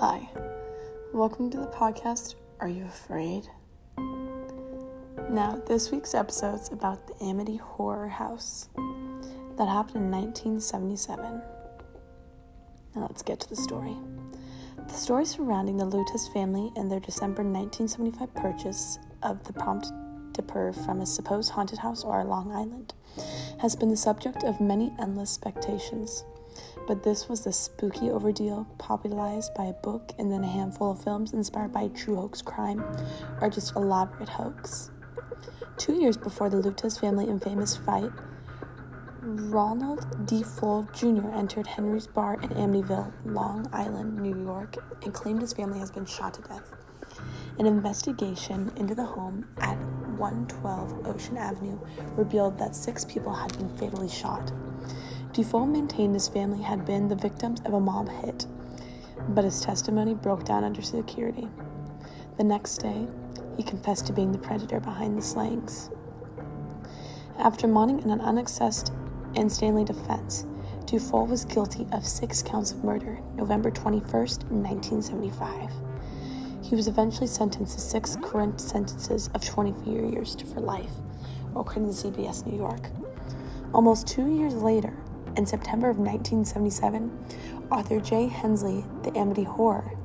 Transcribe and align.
Hi, 0.00 0.28
welcome 1.12 1.50
to 1.50 1.58
the 1.58 1.66
podcast. 1.66 2.36
Are 2.60 2.68
you 2.68 2.84
afraid? 2.84 3.48
Now, 5.28 5.60
this 5.66 5.90
week's 5.90 6.14
episode 6.14 6.60
is 6.60 6.68
about 6.70 7.08
the 7.08 7.24
Amity 7.24 7.56
Horror 7.56 8.06
House 8.06 8.68
that 9.56 9.66
happened 9.66 10.04
in 10.04 10.10
1977. 10.12 11.42
Now, 12.94 13.02
let's 13.08 13.22
get 13.22 13.40
to 13.40 13.48
the 13.48 13.56
story. 13.56 13.96
The 14.86 14.94
story 14.94 15.24
surrounding 15.24 15.78
the 15.78 15.84
Lutas 15.84 16.32
family 16.32 16.70
and 16.76 16.88
their 16.88 17.00
December 17.00 17.42
1975 17.42 18.32
purchase 18.36 19.00
of 19.24 19.42
the 19.48 19.52
Prompt 19.52 19.88
Dipper 20.30 20.74
from 20.74 21.00
a 21.00 21.06
supposed 21.06 21.50
haunted 21.50 21.80
house 21.80 22.04
or 22.04 22.22
Long 22.22 22.52
Island 22.52 22.94
has 23.60 23.74
been 23.74 23.88
the 23.88 23.96
subject 23.96 24.44
of 24.44 24.60
many 24.60 24.92
endless 25.00 25.30
speculations. 25.30 26.22
But 26.88 27.02
this 27.02 27.28
was 27.28 27.44
the 27.44 27.52
spooky 27.52 28.10
ordeal 28.10 28.66
popularized 28.78 29.52
by 29.52 29.66
a 29.66 29.74
book 29.74 30.14
and 30.18 30.32
then 30.32 30.42
a 30.42 30.48
handful 30.48 30.90
of 30.90 31.04
films 31.04 31.34
inspired 31.34 31.70
by 31.70 31.88
true 31.88 32.16
hoax 32.16 32.40
crime 32.40 32.82
or 33.42 33.50
just 33.50 33.76
elaborate 33.76 34.30
hoax. 34.30 34.90
Two 35.76 35.92
years 36.00 36.16
before 36.16 36.48
the 36.48 36.56
Lutas 36.56 36.98
family 36.98 37.26
infamous 37.26 37.76
fight, 37.76 38.10
Ronald 39.20 40.06
DeFeo 40.26 40.90
Jr. 40.94 41.28
entered 41.36 41.66
Henry's 41.66 42.06
Bar 42.06 42.40
in 42.40 42.48
Amityville, 42.48 43.12
Long 43.26 43.68
Island, 43.70 44.16
New 44.16 44.42
York, 44.42 44.76
and 45.02 45.12
claimed 45.12 45.42
his 45.42 45.52
family 45.52 45.80
has 45.80 45.90
been 45.90 46.06
shot 46.06 46.32
to 46.34 46.40
death. 46.40 46.72
An 47.58 47.66
investigation 47.66 48.72
into 48.76 48.94
the 48.94 49.04
home 49.04 49.46
at 49.58 49.76
112 50.16 51.06
Ocean 51.06 51.36
Avenue 51.36 51.78
revealed 52.16 52.58
that 52.58 52.74
six 52.74 53.04
people 53.04 53.34
had 53.34 53.56
been 53.58 53.76
fatally 53.76 54.08
shot. 54.08 54.50
DeFeo 55.38 55.70
maintained 55.70 56.14
his 56.14 56.26
family 56.26 56.60
had 56.60 56.84
been 56.84 57.06
the 57.06 57.14
victims 57.14 57.60
of 57.64 57.72
a 57.72 57.78
mob 57.78 58.08
hit, 58.08 58.44
but 59.28 59.44
his 59.44 59.60
testimony 59.60 60.12
broke 60.12 60.44
down 60.44 60.64
under 60.64 60.82
security. 60.82 61.48
The 62.38 62.42
next 62.42 62.78
day, 62.78 63.06
he 63.56 63.62
confessed 63.62 64.08
to 64.08 64.12
being 64.12 64.32
the 64.32 64.38
predator 64.38 64.80
behind 64.80 65.16
the 65.16 65.22
slayings. 65.22 65.90
After 67.38 67.68
mounting 67.68 68.10
an 68.10 68.20
unaccessed 68.20 68.90
and 69.36 69.50
Stanley 69.50 69.84
defense, 69.84 70.44
DeFeo 70.86 71.28
was 71.28 71.44
guilty 71.44 71.86
of 71.92 72.04
six 72.04 72.42
counts 72.42 72.72
of 72.72 72.82
murder, 72.82 73.20
November 73.36 73.70
21, 73.70 74.10
1975. 74.10 75.70
He 76.64 76.74
was 76.74 76.88
eventually 76.88 77.28
sentenced 77.28 77.74
to 77.74 77.80
six 77.80 78.16
current 78.22 78.60
sentences 78.60 79.30
of 79.34 79.44
24 79.44 80.10
years 80.10 80.36
for 80.52 80.58
life, 80.58 80.94
according 81.54 81.94
to 81.94 82.08
CBS 82.10 82.44
New 82.44 82.58
York. 82.58 82.90
Almost 83.72 84.08
two 84.08 84.26
years 84.34 84.54
later, 84.54 84.96
in 85.38 85.46
September 85.46 85.88
of 85.88 85.98
1977, 85.98 87.16
author 87.70 88.00
Jay 88.00 88.28
Anson, 88.42 88.84
The 89.04 89.16
Amity 89.16 89.44
Horror, 89.44 89.96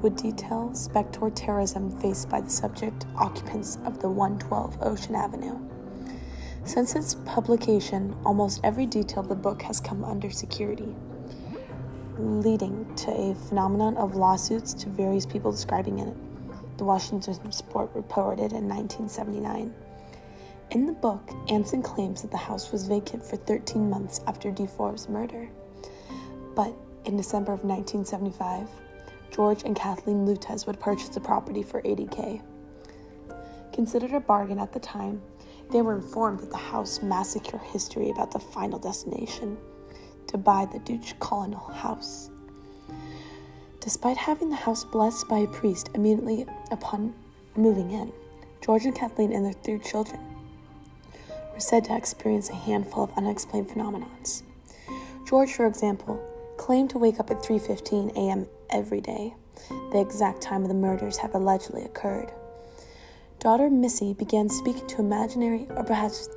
would 0.00 0.14
detail 0.14 0.72
specter 0.74 1.28
terrorism 1.28 1.90
faced 2.00 2.30
by 2.30 2.40
the 2.40 2.48
subject 2.48 3.04
occupants 3.16 3.78
of 3.84 4.00
the 4.00 4.08
112 4.08 4.78
Ocean 4.80 5.16
Avenue. 5.16 5.58
Since 6.64 6.94
its 6.94 7.16
publication, 7.26 8.16
almost 8.24 8.60
every 8.62 8.86
detail 8.86 9.20
of 9.20 9.28
the 9.28 9.34
book 9.34 9.60
has 9.62 9.80
come 9.80 10.04
under 10.04 10.30
security, 10.30 10.94
leading 12.16 12.94
to 12.94 13.10
a 13.10 13.34
phenomenon 13.48 13.96
of 13.96 14.14
lawsuits 14.14 14.72
to 14.74 14.88
various 14.88 15.26
people 15.26 15.50
describing 15.50 15.98
it. 15.98 16.14
The 16.78 16.84
Washington 16.84 17.34
Post 17.34 17.64
reported 17.74 18.52
in 18.52 18.68
1979. 18.68 19.74
In 20.70 20.86
the 20.86 20.92
book, 20.92 21.28
Anson 21.48 21.82
claims 21.82 22.22
that 22.22 22.30
the 22.30 22.36
house 22.36 22.70
was 22.70 22.86
vacant 22.86 23.24
for 23.24 23.34
13 23.34 23.90
months 23.90 24.20
after 24.28 24.52
DeFeo's 24.52 25.08
murder. 25.08 25.50
But 26.54 26.72
in 27.04 27.16
December 27.16 27.52
of 27.52 27.64
1975, 27.64 28.68
George 29.32 29.64
and 29.64 29.74
Kathleen 29.74 30.24
Lutez 30.24 30.68
would 30.68 30.78
purchase 30.78 31.08
the 31.08 31.20
property 31.20 31.64
for 31.64 31.82
80k. 31.82 32.40
Considered 33.72 34.12
a 34.12 34.20
bargain 34.20 34.60
at 34.60 34.72
the 34.72 34.78
time, 34.78 35.20
they 35.72 35.82
were 35.82 35.96
informed 35.96 36.38
that 36.38 36.50
the 36.50 36.56
house 36.56 37.02
massacre 37.02 37.58
history 37.58 38.10
about 38.10 38.30
the 38.30 38.38
final 38.38 38.78
destination 38.78 39.58
to 40.28 40.38
buy 40.38 40.66
the 40.66 40.78
Dutch 40.78 41.18
Colonial 41.18 41.58
house. 41.58 42.30
Despite 43.80 44.16
having 44.16 44.50
the 44.50 44.56
house 44.56 44.84
blessed 44.84 45.26
by 45.26 45.38
a 45.38 45.48
priest 45.48 45.90
immediately 45.94 46.46
upon 46.70 47.12
moving 47.56 47.90
in, 47.90 48.12
George 48.60 48.84
and 48.84 48.94
Kathleen 48.94 49.32
and 49.32 49.44
their 49.44 49.52
three 49.64 49.80
children 49.80 50.29
were 51.60 51.64
said 51.64 51.84
to 51.84 51.94
experience 51.94 52.48
a 52.48 52.54
handful 52.54 53.04
of 53.04 53.12
unexplained 53.18 53.68
phenomenons. 53.68 54.42
George, 55.28 55.52
for 55.52 55.66
example, 55.66 56.18
claimed 56.56 56.88
to 56.88 56.96
wake 56.96 57.20
up 57.20 57.30
at 57.30 57.42
3:15 57.42 58.16
a.m. 58.16 58.46
every 58.70 59.02
day, 59.02 59.34
the 59.92 60.00
exact 60.00 60.40
time 60.40 60.64
the 60.64 60.72
murders 60.72 61.18
have 61.18 61.34
allegedly 61.34 61.84
occurred. 61.84 62.32
Daughter 63.40 63.68
Missy 63.68 64.14
began 64.14 64.48
speaking 64.48 64.86
to 64.86 65.00
imaginary 65.00 65.66
or 65.76 65.84
perhaps 65.84 66.30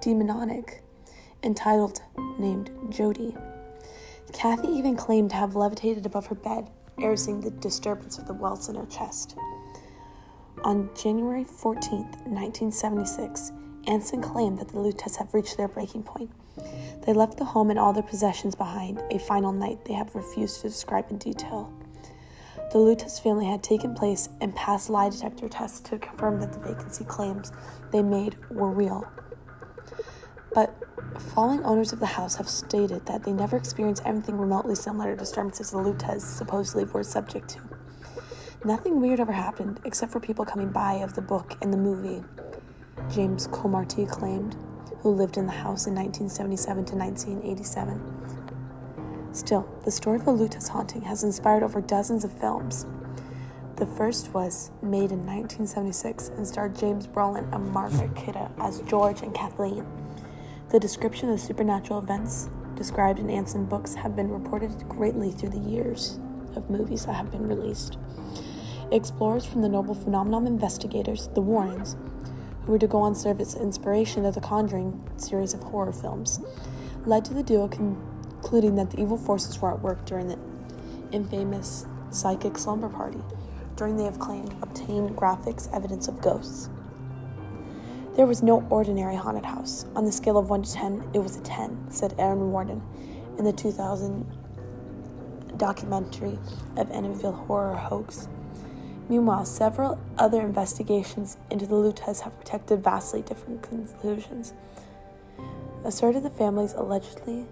demonic, 0.00 0.82
entitled 1.42 2.00
named 2.38 2.70
Jody. 2.88 3.36
Kathy 4.32 4.68
even 4.68 4.96
claimed 4.96 5.28
to 5.28 5.36
have 5.36 5.56
levitated 5.56 6.06
above 6.06 6.28
her 6.28 6.34
bed, 6.34 6.70
erasing 6.96 7.42
the 7.42 7.50
disturbance 7.50 8.16
of 8.16 8.26
the 8.26 8.32
welts 8.32 8.70
in 8.70 8.76
her 8.76 8.86
chest. 8.86 9.36
On 10.64 10.88
January 10.94 11.44
14, 11.44 12.00
1976, 12.24 13.52
Anson 13.88 14.20
claimed 14.20 14.58
that 14.58 14.68
the 14.68 14.78
Lutas 14.78 15.16
have 15.16 15.32
reached 15.32 15.56
their 15.56 15.66
breaking 15.66 16.02
point. 16.02 16.30
They 17.06 17.14
left 17.14 17.38
the 17.38 17.46
home 17.46 17.70
and 17.70 17.78
all 17.78 17.94
their 17.94 18.02
possessions 18.02 18.54
behind, 18.54 19.02
a 19.10 19.18
final 19.18 19.50
night 19.50 19.86
they 19.86 19.94
have 19.94 20.14
refused 20.14 20.60
to 20.60 20.68
describe 20.68 21.06
in 21.10 21.16
detail. 21.16 21.72
The 22.70 22.78
Lutas 22.78 23.22
family 23.22 23.46
had 23.46 23.62
taken 23.62 23.94
place 23.94 24.28
and 24.42 24.54
passed 24.54 24.90
lie 24.90 25.08
detector 25.08 25.48
tests 25.48 25.80
to 25.88 25.98
confirm 25.98 26.38
that 26.40 26.52
the 26.52 26.58
vacancy 26.58 27.04
claims 27.04 27.50
they 27.90 28.02
made 28.02 28.36
were 28.50 28.70
real. 28.70 29.10
But 30.52 30.76
following 31.34 31.64
owners 31.64 31.94
of 31.94 32.00
the 32.00 32.06
house 32.06 32.36
have 32.36 32.48
stated 32.48 33.06
that 33.06 33.24
they 33.24 33.32
never 33.32 33.56
experienced 33.56 34.02
anything 34.04 34.36
remotely 34.36 34.74
similar 34.74 35.12
to 35.12 35.16
disturbances 35.16 35.70
the 35.70 35.78
Lutas 35.78 36.20
supposedly 36.20 36.84
were 36.84 37.02
subject 37.02 37.48
to. 37.50 37.60
Nothing 38.66 39.00
weird 39.00 39.20
ever 39.20 39.32
happened 39.32 39.80
except 39.86 40.12
for 40.12 40.20
people 40.20 40.44
coming 40.44 40.68
by 40.68 40.94
of 40.94 41.14
the 41.14 41.22
book 41.22 41.56
and 41.62 41.72
the 41.72 41.78
movie. 41.78 42.22
James 43.10 43.46
Cromartie 43.46 44.06
claimed, 44.06 44.56
who 45.00 45.10
lived 45.10 45.36
in 45.36 45.46
the 45.46 45.52
house 45.52 45.86
in 45.86 45.94
1977 45.94 46.84
to 46.86 46.96
1987. 46.96 49.32
Still, 49.32 49.68
the 49.84 49.90
story 49.90 50.16
of 50.16 50.24
the 50.24 50.32
Lutas 50.32 50.68
haunting 50.68 51.02
has 51.02 51.22
inspired 51.22 51.62
over 51.62 51.80
dozens 51.80 52.24
of 52.24 52.32
films. 52.32 52.86
The 53.76 53.86
first 53.86 54.34
was 54.34 54.70
made 54.82 55.12
in 55.12 55.24
1976 55.24 56.30
and 56.30 56.46
starred 56.46 56.76
James 56.76 57.06
Brolin 57.06 57.52
and 57.54 57.70
Margaret 57.70 58.14
Kidder 58.16 58.50
as 58.58 58.80
George 58.82 59.22
and 59.22 59.32
Kathleen. 59.32 59.86
The 60.70 60.80
description 60.80 61.30
of 61.30 61.40
supernatural 61.40 62.00
events 62.00 62.50
described 62.74 63.18
in 63.18 63.30
Anson 63.30 63.66
books 63.66 63.94
have 63.94 64.16
been 64.16 64.30
reported 64.30 64.88
greatly 64.88 65.30
through 65.30 65.50
the 65.50 65.70
years 65.70 66.18
of 66.56 66.70
movies 66.70 67.06
that 67.06 67.14
have 67.14 67.30
been 67.30 67.46
released. 67.46 67.98
Explorers 68.90 69.44
from 69.44 69.62
the 69.62 69.68
Noble 69.68 69.94
Phenomenon 69.94 70.46
investigators, 70.46 71.28
the 71.34 71.40
Warrens, 71.40 71.96
were 72.68 72.78
to 72.78 72.86
go 72.86 72.98
on 72.98 73.14
serve 73.14 73.40
as 73.40 73.54
inspiration 73.54 74.24
of 74.24 74.34
the 74.34 74.40
Conjuring 74.40 75.02
series 75.16 75.54
of 75.54 75.62
horror 75.62 75.92
films, 75.92 76.40
led 77.06 77.24
to 77.24 77.34
the 77.34 77.42
duo 77.42 77.68
concluding 77.68 78.76
that 78.76 78.90
the 78.90 79.00
evil 79.00 79.16
forces 79.16 79.60
were 79.60 79.72
at 79.72 79.80
work 79.80 80.04
during 80.04 80.28
the 80.28 80.38
infamous 81.12 81.86
psychic 82.10 82.58
slumber 82.58 82.88
party, 82.88 83.20
during 83.76 83.96
they 83.96 84.04
have 84.04 84.18
claimed 84.18 84.54
obtained 84.62 85.16
graphics 85.16 85.72
evidence 85.74 86.08
of 86.08 86.20
ghosts. 86.20 86.68
There 88.16 88.26
was 88.26 88.42
no 88.42 88.66
ordinary 88.68 89.14
haunted 89.14 89.44
house. 89.44 89.86
On 89.94 90.04
the 90.04 90.10
scale 90.10 90.38
of 90.38 90.50
1 90.50 90.62
to 90.64 90.72
10, 90.72 91.10
it 91.14 91.20
was 91.20 91.36
a 91.36 91.40
10, 91.42 91.90
said 91.90 92.14
Aaron 92.18 92.50
Warren 92.50 92.82
in 93.38 93.44
the 93.44 93.52
2000 93.52 94.26
documentary 95.56 96.38
of 96.76 96.88
Amityville 96.88 97.46
Horror 97.46 97.76
Hoax. 97.76 98.28
Meanwhile, 99.08 99.46
several 99.46 99.98
other 100.18 100.42
investigations 100.42 101.38
into 101.50 101.66
the 101.66 101.74
Lutas 101.74 102.20
have 102.20 102.38
protected 102.38 102.84
vastly 102.84 103.22
different 103.22 103.62
conclusions. 103.62 104.52
Asserted 105.84 106.22
the 106.22 106.30
families 106.30 106.74
allegedly 106.74 107.46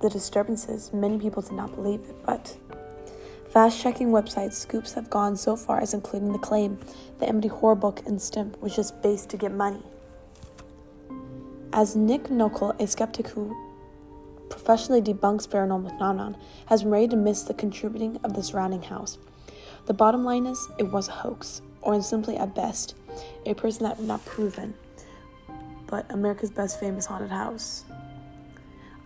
the 0.00 0.08
disturbances, 0.08 0.92
many 0.94 1.18
people 1.18 1.42
did 1.42 1.52
not 1.52 1.74
believe 1.74 2.00
it, 2.00 2.24
but 2.24 2.56
fast 3.50 3.82
checking 3.82 4.08
websites, 4.08 4.66
Snopes 4.66 4.94
have 4.94 5.10
gone 5.10 5.36
so 5.36 5.56
far 5.56 5.78
as 5.80 5.92
including 5.92 6.32
the 6.32 6.38
claim 6.38 6.78
the 7.18 7.28
Amity 7.28 7.48
Horror 7.48 7.74
book 7.74 8.00
and 8.06 8.20
stimp 8.20 8.58
was 8.62 8.74
just 8.74 9.02
based 9.02 9.28
to 9.30 9.36
get 9.36 9.52
money. 9.52 9.82
As 11.72 11.94
Nick 11.94 12.24
Knokle, 12.24 12.80
a 12.80 12.86
skeptic 12.86 13.28
who 13.28 13.54
professionally 14.48 15.02
debunks 15.02 15.46
paranormal 15.46 15.90
phenomenon, 15.90 16.36
has 16.66 16.82
been 16.82 16.92
ready 16.92 17.08
to 17.08 17.16
miss 17.16 17.42
the 17.42 17.54
contributing 17.54 18.18
of 18.24 18.34
the 18.34 18.42
surrounding 18.42 18.82
house. 18.82 19.18
The 19.86 19.94
bottom 19.94 20.24
line 20.24 20.46
is, 20.46 20.68
it 20.78 20.84
was 20.84 21.08
a 21.08 21.12
hoax, 21.12 21.62
or 21.82 22.00
simply 22.02 22.36
at 22.36 22.54
best, 22.54 22.94
a 23.46 23.54
person 23.54 23.84
that 23.84 23.98
was 23.98 24.06
not 24.06 24.24
proven, 24.24 24.74
but 25.86 26.06
America's 26.10 26.50
best 26.50 26.78
famous 26.78 27.06
haunted 27.06 27.30
house. 27.30 27.84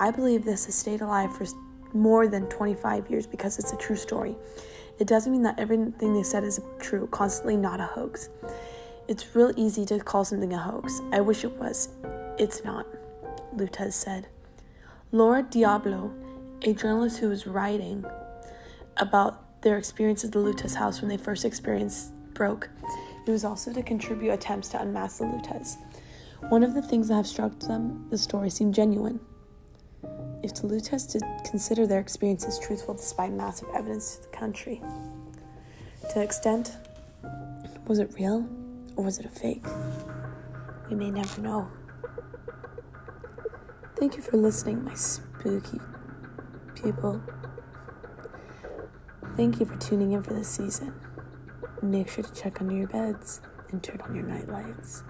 I 0.00 0.10
believe 0.10 0.44
this 0.44 0.66
has 0.66 0.74
stayed 0.74 1.00
alive 1.00 1.34
for 1.34 1.46
more 1.92 2.26
than 2.26 2.46
25 2.48 3.08
years 3.08 3.26
because 3.26 3.58
it's 3.58 3.72
a 3.72 3.76
true 3.76 3.96
story. 3.96 4.36
It 4.98 5.06
doesn't 5.06 5.32
mean 5.32 5.42
that 5.42 5.58
everything 5.58 6.14
they 6.14 6.22
said 6.22 6.44
is 6.44 6.60
true, 6.78 7.06
constantly 7.08 7.56
not 7.56 7.80
a 7.80 7.84
hoax. 7.84 8.28
It's 9.08 9.34
real 9.34 9.52
easy 9.56 9.84
to 9.86 9.98
call 9.98 10.24
something 10.24 10.52
a 10.52 10.58
hoax. 10.58 11.00
I 11.12 11.20
wish 11.20 11.44
it 11.44 11.52
was. 11.52 11.88
It's 12.38 12.64
not, 12.64 12.86
Lutez 13.56 13.94
said. 13.94 14.28
Laura 15.12 15.42
DiDio, 15.42 16.12
a 16.62 16.72
journalist 16.72 17.18
who 17.18 17.28
was 17.28 17.46
writing 17.46 18.04
about 18.96 19.43
their 19.64 19.78
experience 19.78 20.24
at 20.24 20.30
the 20.30 20.38
Lutez 20.38 20.74
house 20.74 21.00
when 21.00 21.08
they 21.08 21.16
first 21.16 21.44
experienced 21.44 22.12
broke, 22.34 22.68
it 23.26 23.30
was 23.30 23.44
also 23.44 23.72
to 23.72 23.82
contribute 23.82 24.30
attempts 24.30 24.68
to 24.68 24.80
unmask 24.80 25.18
the 25.18 25.24
Lutez. 25.24 25.78
One 26.50 26.62
of 26.62 26.74
the 26.74 26.82
things 26.82 27.08
that 27.08 27.14
have 27.14 27.26
struck 27.26 27.58
them, 27.60 28.06
the 28.10 28.18
story 28.18 28.50
seemed 28.50 28.74
genuine. 28.74 29.18
If 30.42 30.54
the 30.54 30.66
Lutez 30.66 31.10
did 31.10 31.22
consider 31.48 31.86
their 31.86 32.00
experiences 32.00 32.60
truthful 32.60 32.94
despite 32.94 33.32
massive 33.32 33.68
evidence 33.74 34.16
to 34.16 34.22
the 34.22 34.36
country, 34.36 34.82
to 36.10 36.14
the 36.14 36.22
extent, 36.22 36.76
was 37.86 37.98
it 37.98 38.12
real 38.14 38.46
or 38.96 39.04
was 39.04 39.18
it 39.18 39.24
a 39.24 39.30
fake? 39.30 39.64
We 40.90 40.96
may 40.96 41.10
never 41.10 41.40
know. 41.40 41.70
Thank 43.96 44.16
you 44.16 44.22
for 44.22 44.36
listening, 44.36 44.84
my 44.84 44.94
spooky 44.94 45.80
people. 46.74 47.22
Thank 49.36 49.58
you 49.58 49.66
for 49.66 49.76
tuning 49.76 50.12
in 50.12 50.22
for 50.22 50.32
this 50.32 50.48
season. 50.48 50.94
Make 51.82 52.08
sure 52.08 52.22
to 52.22 52.32
check 52.32 52.60
under 52.60 52.74
your 52.74 52.86
beds 52.86 53.40
and 53.70 53.82
turn 53.82 54.00
on 54.00 54.14
your 54.14 54.24
night 54.24 54.48
lights. 54.48 55.02